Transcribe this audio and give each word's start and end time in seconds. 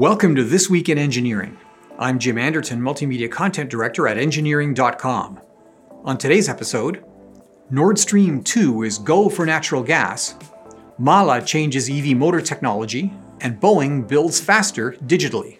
Welcome 0.00 0.34
to 0.36 0.44
This 0.44 0.70
Week 0.70 0.88
in 0.88 0.96
Engineering. 0.96 1.58
I'm 1.98 2.18
Jim 2.18 2.38
Anderton, 2.38 2.80
Multimedia 2.80 3.30
Content 3.30 3.68
Director 3.68 4.08
at 4.08 4.16
Engineering.com. 4.16 5.40
On 6.04 6.16
today's 6.16 6.48
episode, 6.48 7.04
Nord 7.68 7.98
Stream 7.98 8.42
2 8.42 8.84
is 8.84 8.96
go 8.96 9.28
for 9.28 9.44
natural 9.44 9.82
gas, 9.82 10.36
Mahle 10.98 11.44
changes 11.44 11.90
EV 11.90 12.16
motor 12.16 12.40
technology, 12.40 13.12
and 13.42 13.60
Boeing 13.60 14.08
builds 14.08 14.40
faster 14.40 14.92
digitally. 15.04 15.59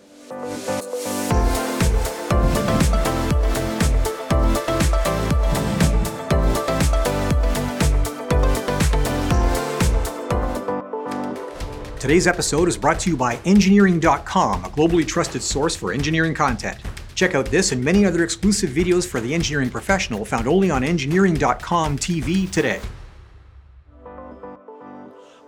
Today's 12.00 12.26
episode 12.26 12.66
is 12.66 12.78
brought 12.78 12.98
to 13.00 13.10
you 13.10 13.16
by 13.18 13.38
Engineering.com, 13.44 14.64
a 14.64 14.70
globally 14.70 15.06
trusted 15.06 15.42
source 15.42 15.76
for 15.76 15.92
engineering 15.92 16.32
content. 16.32 16.78
Check 17.14 17.34
out 17.34 17.44
this 17.44 17.72
and 17.72 17.84
many 17.84 18.06
other 18.06 18.24
exclusive 18.24 18.70
videos 18.70 19.06
for 19.06 19.20
the 19.20 19.34
engineering 19.34 19.68
professional 19.68 20.24
found 20.24 20.48
only 20.48 20.70
on 20.70 20.82
Engineering.com 20.82 21.98
TV 21.98 22.50
today. 22.50 22.80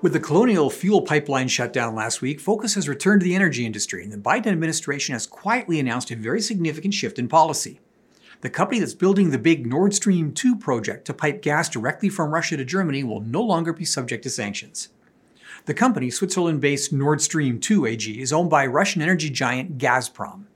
With 0.03 0.13
the 0.13 0.21
Colonial 0.21 0.69
Fuel 0.69 1.01
Pipeline 1.01 1.49
shut 1.49 1.73
down 1.73 1.95
last 1.95 2.21
week, 2.21 2.39
focus 2.39 2.75
has 2.75 2.87
returned 2.87 3.23
to 3.23 3.25
the 3.25 3.35
energy 3.35 3.65
industry, 3.65 4.05
and 4.05 4.13
the 4.13 4.19
Biden 4.19 4.49
administration 4.49 5.15
has 5.15 5.27
quietly 5.27 5.81
announced 5.81 6.11
a 6.11 6.17
very 6.17 6.43
significant 6.43 6.93
shift 6.93 7.19
in 7.19 7.29
policy. 7.29 7.81
The 8.43 8.51
company 8.51 8.79
that's 8.79 8.93
building 8.93 9.31
the 9.31 9.39
big 9.39 9.67
Nord 9.67 9.95
Stream 9.95 10.35
2 10.35 10.57
project 10.57 11.07
to 11.07 11.15
pipe 11.15 11.41
gas 11.41 11.71
directly 11.71 12.11
from 12.11 12.31
Russia 12.31 12.59
to 12.59 12.65
Germany 12.67 13.05
will 13.05 13.21
no 13.21 13.41
longer 13.41 13.73
be 13.73 13.87
subject 13.87 14.23
to 14.25 14.29
sanctions. 14.29 14.91
The 15.65 15.75
company, 15.75 16.11
Switzerland 16.11 16.61
based 16.61 16.93
Nord 16.93 17.23
Stream 17.23 17.61
2 17.61 17.87
AG, 17.87 18.21
is 18.21 18.33
owned 18.33 18.51
by 18.51 18.67
Russian 18.67 19.01
energy 19.01 19.31
giant 19.31 19.79
Gazprom. 19.79 20.47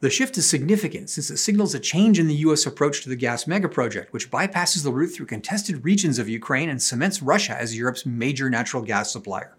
The 0.00 0.10
shift 0.10 0.36
is 0.38 0.50
significant 0.50 1.08
since 1.08 1.30
it 1.30 1.36
signals 1.36 1.72
a 1.72 1.78
change 1.78 2.18
in 2.18 2.26
the 2.26 2.34
U.S. 2.34 2.66
approach 2.66 3.02
to 3.02 3.08
the 3.08 3.14
gas 3.14 3.44
megaproject, 3.44 4.08
which 4.10 4.28
bypasses 4.28 4.82
the 4.82 4.90
route 4.90 5.14
through 5.14 5.26
contested 5.26 5.84
regions 5.84 6.18
of 6.18 6.28
Ukraine 6.28 6.68
and 6.68 6.82
cements 6.82 7.22
Russia 7.22 7.56
as 7.56 7.76
Europe's 7.76 8.04
major 8.04 8.50
natural 8.50 8.82
gas 8.82 9.12
supplier. 9.12 9.56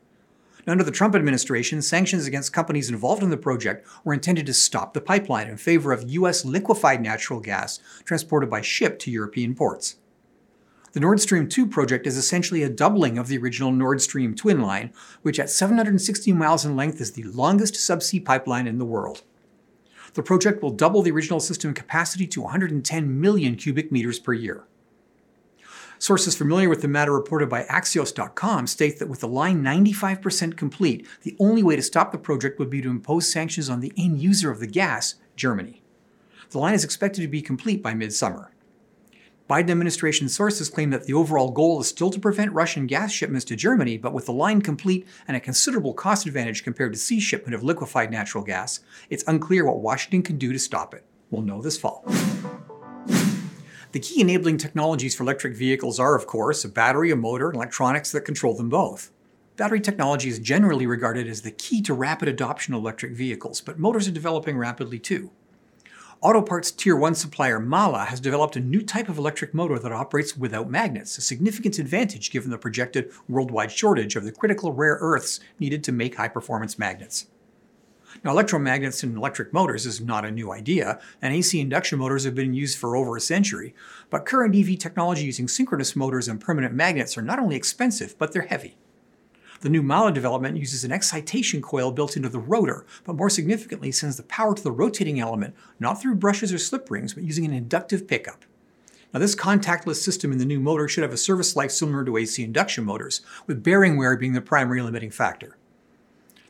Under 0.67 0.83
the 0.83 0.91
Trump 0.91 1.15
administration, 1.15 1.81
sanctions 1.81 2.27
against 2.27 2.51
companies 2.51 2.89
involved 2.89 3.23
in 3.23 3.29
the 3.29 3.37
project 3.37 3.87
were 4.03 4.13
intended 4.13 4.45
to 4.47 4.53
stop 4.53 4.93
the 4.93 4.99
pipeline 4.99 5.47
in 5.47 5.55
favor 5.55 5.93
of 5.93 6.09
U.S. 6.09 6.43
liquefied 6.43 7.01
natural 7.01 7.39
gas 7.39 7.79
transported 8.03 8.49
by 8.49 8.59
ship 8.59 8.99
to 8.99 9.11
European 9.11 9.55
ports. 9.55 9.95
The 10.93 11.01
Nord 11.01 11.19
Stream 11.19 11.49
2 11.49 11.67
project 11.67 12.07
is 12.07 12.15
essentially 12.15 12.63
a 12.63 12.69
doubling 12.69 13.17
of 13.17 13.27
the 13.27 13.37
original 13.37 13.71
Nord 13.71 14.01
Stream 14.01 14.33
twin 14.33 14.61
line, 14.61 14.93
which 15.21 15.39
at 15.39 15.49
760 15.49 16.31
miles 16.31 16.63
in 16.63 16.77
length 16.77 17.01
is 17.01 17.11
the 17.11 17.23
longest 17.23 17.73
subsea 17.73 18.23
pipeline 18.23 18.67
in 18.67 18.77
the 18.77 18.85
world. 18.85 19.23
The 20.13 20.23
project 20.23 20.63
will 20.63 20.71
double 20.71 21.01
the 21.01 21.11
original 21.11 21.41
system 21.41 21.73
capacity 21.73 22.25
to 22.27 22.41
110 22.41 23.19
million 23.19 23.55
cubic 23.55 23.91
meters 23.91 24.17
per 24.17 24.33
year. 24.33 24.63
Sources 25.99 26.37
familiar 26.37 26.69
with 26.69 26.81
the 26.81 26.87
matter 26.87 27.11
reported 27.11 27.49
by 27.49 27.63
Axios.com 27.63 28.67
state 28.67 28.99
that 28.99 29.09
with 29.09 29.19
the 29.19 29.27
line 29.27 29.63
95% 29.63 30.55
complete, 30.55 31.05
the 31.23 31.35
only 31.39 31.63
way 31.63 31.75
to 31.75 31.81
stop 31.81 32.11
the 32.11 32.17
project 32.17 32.59
would 32.59 32.69
be 32.69 32.81
to 32.81 32.89
impose 32.89 33.31
sanctions 33.31 33.69
on 33.69 33.81
the 33.81 33.91
end 33.97 34.21
user 34.21 34.51
of 34.51 34.59
the 34.59 34.67
gas, 34.67 35.15
Germany. 35.35 35.81
The 36.51 36.59
line 36.59 36.75
is 36.75 36.83
expected 36.83 37.21
to 37.21 37.27
be 37.27 37.41
complete 37.41 37.83
by 37.83 37.93
midsummer. 37.93 38.51
Biden 39.49 39.71
administration 39.71 40.27
sources 40.27 40.67
claim 40.67 40.89
that 40.89 41.05
the 41.05 41.13
overall 41.13 41.51
goal 41.51 41.79
is 41.79 41.87
still 41.87 42.09
to 42.09 42.19
prevent 42.19 42.51
Russian 42.51 42.85
gas 42.85 43.13
shipments 43.13 43.45
to 43.45 43.55
Germany, 43.55 43.97
but 43.97 44.11
with 44.11 44.25
the 44.25 44.33
line 44.33 44.61
complete 44.61 45.07
and 45.25 45.37
a 45.37 45.39
considerable 45.39 45.93
cost 45.93 46.25
advantage 46.27 46.65
compared 46.65 46.91
to 46.91 46.99
sea 46.99 47.21
shipment 47.21 47.55
of 47.55 47.63
liquefied 47.63 48.11
natural 48.11 48.43
gas, 48.43 48.81
it's 49.09 49.23
unclear 49.25 49.63
what 49.65 49.79
Washington 49.79 50.21
can 50.21 50.37
do 50.37 50.51
to 50.51 50.59
stop 50.59 50.93
it. 50.93 51.05
We'll 51.31 51.43
know 51.43 51.61
this 51.61 51.77
fall. 51.77 52.03
The 53.93 54.01
key 54.01 54.19
enabling 54.19 54.57
technologies 54.57 55.15
for 55.15 55.23
electric 55.23 55.55
vehicles 55.55 55.97
are, 55.97 56.15
of 56.15 56.27
course, 56.27 56.65
a 56.65 56.69
battery, 56.69 57.09
a 57.09 57.15
motor, 57.15 57.47
and 57.47 57.55
electronics 57.55 58.11
that 58.11 58.25
control 58.25 58.53
them 58.53 58.67
both. 58.67 59.11
Battery 59.55 59.79
technology 59.79 60.27
is 60.27 60.39
generally 60.39 60.85
regarded 60.85 61.25
as 61.25 61.43
the 61.43 61.51
key 61.51 61.81
to 61.83 61.93
rapid 61.93 62.27
adoption 62.27 62.73
of 62.73 62.81
electric 62.81 63.13
vehicles, 63.13 63.61
but 63.61 63.79
motors 63.79 64.09
are 64.09 64.11
developing 64.11 64.57
rapidly 64.57 64.99
too. 64.99 65.31
Auto 66.19 66.41
parts 66.41 66.71
tier 66.71 66.95
1 66.95 67.13
supplier 67.13 67.59
Mahle 67.59 68.07
has 68.07 68.19
developed 68.19 68.55
a 68.55 68.59
new 68.59 68.81
type 68.81 69.07
of 69.07 69.19
electric 69.19 69.53
motor 69.53 69.77
that 69.77 69.91
operates 69.91 70.35
without 70.35 70.67
magnets, 70.67 71.15
a 71.19 71.21
significant 71.21 71.77
advantage 71.77 72.31
given 72.31 72.49
the 72.49 72.57
projected 72.57 73.11
worldwide 73.29 73.71
shortage 73.71 74.15
of 74.15 74.23
the 74.23 74.31
critical 74.31 74.73
rare 74.73 74.97
earths 74.99 75.39
needed 75.59 75.83
to 75.83 75.91
make 75.91 76.15
high 76.15 76.27
performance 76.27 76.79
magnets. 76.79 77.27
Now, 78.23 78.33
electromagnets 78.33 79.03
in 79.03 79.15
electric 79.15 79.53
motors 79.53 79.85
is 79.85 80.01
not 80.01 80.25
a 80.25 80.31
new 80.31 80.51
idea, 80.51 80.99
and 81.21 81.35
AC 81.35 81.59
induction 81.59 81.99
motors 81.99 82.23
have 82.23 82.33
been 82.33 82.55
used 82.55 82.79
for 82.79 82.95
over 82.95 83.15
a 83.15 83.21
century. 83.21 83.75
But 84.09 84.25
current 84.25 84.55
EV 84.55 84.79
technology 84.79 85.23
using 85.23 85.47
synchronous 85.47 85.95
motors 85.95 86.27
and 86.27 86.41
permanent 86.41 86.73
magnets 86.73 87.15
are 87.15 87.21
not 87.21 87.37
only 87.37 87.55
expensive, 87.55 88.17
but 88.17 88.31
they're 88.31 88.43
heavy. 88.43 88.75
The 89.61 89.69
new 89.69 89.81
Mahle 89.81 90.13
development 90.13 90.57
uses 90.57 90.83
an 90.83 90.91
excitation 90.91 91.61
coil 91.61 91.91
built 91.91 92.15
into 92.15 92.29
the 92.29 92.39
rotor, 92.39 92.85
but 93.03 93.15
more 93.15 93.29
significantly 93.29 93.91
sends 93.91 94.17
the 94.17 94.23
power 94.23 94.53
to 94.53 94.63
the 94.63 94.71
rotating 94.71 95.19
element, 95.19 95.55
not 95.79 96.01
through 96.01 96.15
brushes 96.15 96.53
or 96.53 96.59
slip 96.59 96.91
rings, 96.91 97.13
but 97.13 97.23
using 97.23 97.45
an 97.45 97.53
inductive 97.53 98.07
pickup. 98.07 98.45
Now, 99.13 99.19
this 99.19 99.35
contactless 99.35 99.95
system 99.95 100.31
in 100.31 100.37
the 100.37 100.45
new 100.45 100.59
motor 100.59 100.87
should 100.87 101.03
have 101.03 101.13
a 101.13 101.17
service 101.17 101.55
life 101.55 101.71
similar 101.71 102.03
to 102.05 102.17
AC 102.17 102.43
induction 102.43 102.83
motors, 102.83 103.21
with 103.47 103.63
bearing 103.63 103.97
wear 103.97 104.15
being 104.15 104.33
the 104.33 104.41
primary 104.41 104.81
limiting 104.81 105.11
factor. 105.11 105.57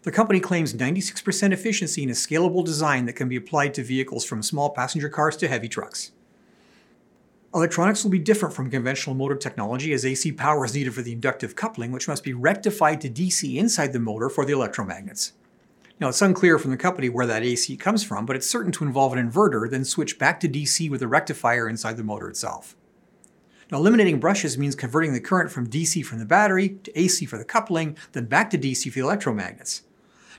The 0.04 0.12
company 0.12 0.40
claims 0.40 0.74
96% 0.74 1.52
efficiency 1.52 2.04
in 2.04 2.10
a 2.10 2.14
scalable 2.14 2.66
design 2.66 3.06
that 3.06 3.14
can 3.14 3.30
be 3.30 3.36
applied 3.36 3.74
to 3.76 3.84
vehicles 3.84 4.26
from 4.26 4.42
small 4.42 4.70
passenger 4.70 5.10
cars 5.10 5.38
to 5.38 5.48
heavy 5.48 5.70
trucks. 5.70 6.12
Electronics 7.58 8.04
will 8.04 8.12
be 8.12 8.20
different 8.20 8.54
from 8.54 8.70
conventional 8.70 9.16
motor 9.16 9.36
technology 9.36 9.92
as 9.92 10.06
AC 10.06 10.32
power 10.34 10.64
is 10.64 10.76
needed 10.76 10.94
for 10.94 11.02
the 11.02 11.12
inductive 11.12 11.56
coupling, 11.56 11.92
which 11.92 12.08
must 12.08 12.24
be 12.24 12.32
rectified 12.32 13.02
to 13.02 13.10
DC 13.10 13.56
inside 13.56 13.94
the 13.94 14.00
motor 14.00 14.30
for 14.30 14.46
the 14.46 14.54
electromagnets. 14.54 15.32
Now, 16.00 16.10
it's 16.10 16.22
unclear 16.22 16.60
from 16.60 16.70
the 16.70 16.78
company 16.78 17.10
where 17.10 17.26
that 17.26 17.42
AC 17.42 17.76
comes 17.78 18.04
from, 18.04 18.28
but 18.28 18.36
it's 18.36 18.48
certain 18.48 18.72
to 18.74 18.84
involve 18.84 19.12
an 19.14 19.32
inverter, 19.32 19.68
then 19.68 19.86
switch 19.86 20.20
back 20.20 20.40
to 20.42 20.48
DC 20.48 20.88
with 20.92 21.02
a 21.02 21.08
rectifier 21.08 21.68
inside 21.68 21.98
the 21.98 22.04
motor 22.04 22.30
itself. 22.30 22.76
Now, 23.72 23.80
eliminating 23.80 24.20
brushes 24.20 24.56
means 24.56 24.76
converting 24.76 25.14
the 25.14 25.20
current 25.20 25.50
from 25.50 25.68
DC 25.68 26.06
from 26.06 26.20
the 26.20 26.26
battery 26.26 26.78
to 26.84 27.00
AC 27.00 27.26
for 27.26 27.40
the 27.40 27.44
coupling, 27.44 27.98
then 28.12 28.26
back 28.26 28.52
to 28.52 28.60
DC 28.60 28.92
for 28.92 29.00
the 29.00 29.06
electromagnets. 29.08 29.82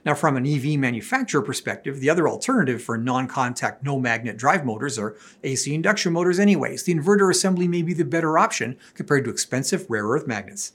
Now, 0.05 0.15
from 0.15 0.37
an 0.37 0.47
EV 0.47 0.79
manufacturer 0.79 1.43
perspective, 1.43 2.01
the 2.01 2.11
other 2.11 2.29
alternative 2.29 2.83
for 2.83 2.97
non 2.97 3.27
contact, 3.27 3.83
no 3.83 3.99
magnet 3.99 4.37
drive 4.37 4.65
motors 4.65 4.99
are 4.99 5.17
AC 5.43 5.75
induction 5.75 6.13
motors, 6.13 6.39
anyways. 6.39 6.85
The 6.85 6.95
inverter 6.95 7.31
assembly 7.31 7.69
may 7.69 7.83
be 7.83 7.95
the 7.95 8.05
better 8.05 8.39
option 8.39 8.77
compared 8.95 9.25
to 9.25 9.31
expensive 9.31 9.87
rare 9.89 10.07
earth 10.07 10.27
magnets. 10.27 10.73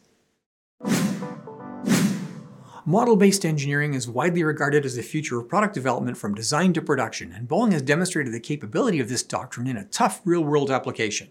Model 2.85 3.15
based 3.15 3.45
engineering 3.45 3.93
is 3.93 4.09
widely 4.09 4.43
regarded 4.43 4.85
as 4.85 4.97
the 4.97 5.03
future 5.03 5.39
of 5.39 5.47
product 5.47 5.73
development 5.73 6.17
from 6.17 6.35
design 6.35 6.73
to 6.73 6.81
production, 6.81 7.31
and 7.31 7.47
Boeing 7.47 7.71
has 7.71 7.81
demonstrated 7.81 8.33
the 8.33 8.41
capability 8.41 8.99
of 8.99 9.07
this 9.07 9.23
doctrine 9.23 9.67
in 9.67 9.77
a 9.77 9.85
tough 9.85 10.19
real 10.25 10.43
world 10.43 10.69
application. 10.69 11.29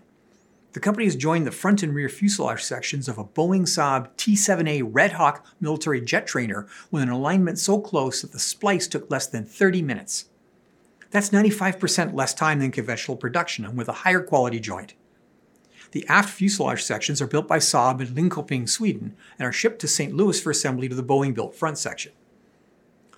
The 0.73 0.81
company 0.81 1.05
has 1.05 1.17
joined 1.17 1.47
the 1.47 1.51
front 1.51 1.83
and 1.83 1.95
rear 1.95 2.09
fuselage 2.09 2.63
sections 2.63 3.07
of 3.07 3.19
a 3.19 3.25
Boeing 3.25 3.63
Saab 3.63 4.09
T 4.17 4.35
7A 4.35 4.89
Red 4.91 5.13
Hawk 5.13 5.45
military 5.61 6.01
jet 6.01 6.27
trainer 6.27 6.67
with 6.91 7.03
an 7.03 7.11
alignment 7.11 7.59
so 7.59 7.79
close 7.79 8.23
that 8.23 8.33
the 8.33 8.39
splice 8.39 8.89
took 8.89 9.11
less 9.11 9.27
than 9.27 9.45
30 9.45 9.83
minutes. 9.83 10.31
That's 11.11 11.29
95% 11.29 12.15
less 12.15 12.33
time 12.33 12.61
than 12.61 12.71
conventional 12.71 13.19
production 13.19 13.67
and 13.67 13.77
with 13.77 13.89
a 13.89 13.93
higher 13.93 14.23
quality 14.23 14.61
joint. 14.61 14.95
The 15.91 16.07
aft 16.09 16.31
fuselage 16.31 16.83
sections 16.83 17.21
are 17.21 17.27
built 17.27 17.47
by 17.47 17.59
Saab 17.59 18.01
in 18.01 18.07
Linköping, 18.09 18.67
Sweden, 18.67 19.15
and 19.39 19.47
are 19.47 19.53
shipped 19.53 19.79
to 19.81 19.89
St. 19.89 20.15
Louis 20.15 20.41
for 20.41 20.51
assembly 20.51 20.89
to 20.89 20.95
the 20.95 21.05
Boeing 21.05 21.35
built 21.35 21.55
front 21.55 21.77
section. 21.77 22.13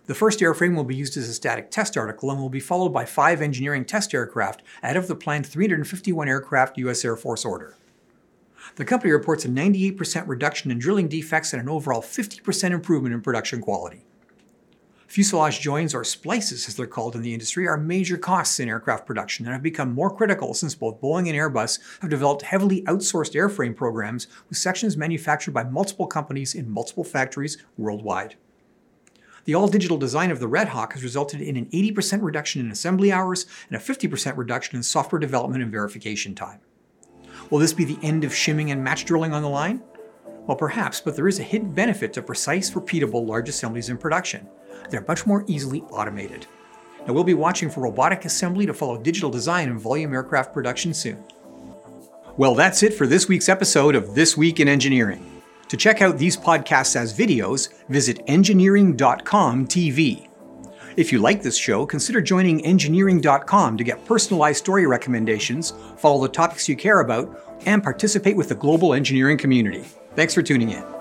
The 0.07 0.15
first 0.15 0.41
airframe 0.41 0.77
will 0.77 0.85
be 0.85 0.95
used 0.95 1.17
as 1.17 1.31
a 1.31 1.33
static 1.33 1.71
test 1.71 1.97
article 1.97 2.31
and 2.31 2.39
will 2.39 2.51
be 2.51 2.61
followed 2.61 2.91
by 2.91 3.07
five 3.07 3.41
engineering 3.41 3.87
test 3.87 4.13
aircraft 4.13 4.63
out 4.83 4.99
of 4.99 5.09
the 5.09 5.15
planned 5.15 5.47
351 5.47 6.29
aircraft 6.29 6.77
U.S. 6.79 7.05
Air 7.07 7.17
Force 7.17 7.43
order. 7.45 7.75
The 8.77 8.85
company 8.85 9.13
reports 9.13 9.47
a 9.47 9.49
98% 9.49 10.29
reduction 10.29 10.71
in 10.71 10.79
drilling 10.79 11.09
defects 11.09 11.55
and 11.55 11.63
an 11.63 11.71
overall 11.71 12.03
50% 12.03 12.71
improvement 12.73 13.15
in 13.15 13.23
production 13.23 13.63
quality. 13.63 14.05
Fuselage 15.07 15.61
joins, 15.61 15.95
or 15.95 16.03
splices 16.03 16.67
as 16.67 16.75
they're 16.75 16.87
called 16.87 17.15
in 17.15 17.23
the 17.23 17.33
industry, 17.33 17.69
are 17.69 17.77
major 17.77 18.19
costs 18.19 18.59
in 18.59 18.69
aircraft 18.69 19.07
production 19.07 19.47
and 19.47 19.53
have 19.53 19.63
become 19.63 19.95
more 19.95 20.15
critical 20.15 20.55
since 20.55 20.75
both 20.75 21.01
Boeing 21.01 21.29
and 21.29 21.39
Airbus 21.39 21.79
have 22.01 22.11
developed 22.11 22.43
heavily 22.43 22.83
outsourced 22.83 23.35
airframe 23.35 23.77
programs 23.77 24.27
with 24.49 24.59
sections 24.59 24.97
manufactured 24.97 25.53
by 25.53 25.63
multiple 25.63 26.07
companies 26.07 26.55
in 26.55 26.69
multiple 26.69 27.05
factories 27.05 27.59
worldwide. 27.79 28.35
The 29.45 29.55
all 29.55 29.69
digital 29.69 29.99
design 29.99 30.31
of 30.31 30.41
the 30.41 30.49
Red 30.49 30.69
Hawk 30.69 30.95
has 30.95 31.03
resulted 31.03 31.43
in 31.43 31.57
an 31.57 31.67
80% 31.67 32.23
reduction 32.23 32.63
in 32.63 32.71
assembly 32.71 33.13
hours 33.13 33.45
and 33.69 33.77
a 33.77 33.81
50% 33.81 34.37
reduction 34.39 34.77
in 34.77 34.83
software 34.83 35.19
development 35.19 35.63
and 35.63 35.71
verification 35.71 36.35
time. 36.35 36.61
Will 37.51 37.59
this 37.59 37.75
be 37.75 37.85
the 37.85 37.99
end 38.03 38.25
of 38.25 38.35
shimming 38.35 38.71
and 38.71 38.83
match 38.83 39.05
drilling 39.05 39.35
on 39.35 39.43
the 39.43 39.49
line? 39.49 39.83
Well, 40.47 40.57
perhaps, 40.57 41.01
but 41.01 41.15
there 41.15 41.29
is 41.29 41.41
a 41.41 41.43
hidden 41.43 41.73
benefit 41.73 42.13
to 42.15 42.23
precise, 42.23 42.71
repeatable 42.71 43.27
large 43.27 43.51
assemblies 43.51 43.91
in 43.91 43.99
production. 43.99 44.49
They're 44.89 45.05
much 45.07 45.27
more 45.27 45.45
easily 45.47 45.83
automated. 45.91 46.47
Now, 47.07 47.13
we'll 47.13 47.25
be 47.25 47.35
watching 47.35 47.69
for 47.69 47.83
robotic 47.83 48.25
assembly 48.25 48.65
to 48.65 48.73
follow 48.73 48.97
digital 48.97 49.29
design 49.29 49.69
and 49.69 49.79
volume 49.79 50.15
aircraft 50.15 50.55
production 50.55 50.95
soon. 50.95 51.23
Well, 52.39 52.55
that's 52.55 52.83
it 52.83 52.95
for 52.95 53.07
this 53.07 53.29
week's 53.29 53.51
episode 53.51 53.95
of 53.95 54.15
This 54.15 54.39
Week 54.39 54.59
in 54.59 54.69
Engineering. 54.69 55.34
To 55.75 55.79
check 55.79 56.03
out 56.03 56.19
these 56.19 56.37
podcasts 56.37 56.95
as 56.95 57.19
videos, 57.19 57.69
visit 57.89 58.23
engineering.com 58.29 59.67
TV. 59.67 60.29
If 60.97 61.11
you 61.11 61.19
like 61.19 61.43
this 61.43 61.57
show, 61.57 61.85
consider 61.85 62.21
joining 62.21 62.65
engineering.com 62.65 63.77
to 63.77 63.83
get 63.83 64.05
personalized 64.05 64.59
story 64.59 64.87
recommendations, 64.87 65.73
follow 65.97 66.23
the 66.23 66.29
topics 66.29 66.69
you 66.69 66.77
care 66.77 67.01
about, 67.01 67.59
and 67.67 67.83
participate 67.83 68.37
with 68.37 68.51
the 68.51 68.55
global 68.55 68.95
engineering 68.95 69.37
community. 69.37 69.85
Thanks 70.15 70.33
for 70.33 70.43
tuning 70.43 70.71
in. 70.71 70.94